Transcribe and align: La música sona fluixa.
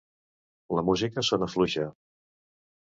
La 0.79 0.85
música 0.89 1.27
sona 1.31 1.51
fluixa. 1.57 1.87